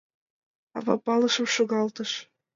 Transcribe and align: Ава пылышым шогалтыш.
Ава 0.77 0.95
пылышым 1.05 1.45
шогалтыш. 1.55 2.11